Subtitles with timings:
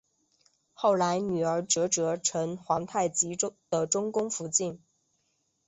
[0.73, 3.37] 后来女儿哲哲成皇太极
[3.69, 4.81] 的中宫福晋。